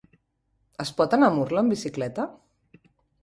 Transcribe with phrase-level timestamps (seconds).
[0.83, 2.25] Es pot anar a Murla amb bicicleta?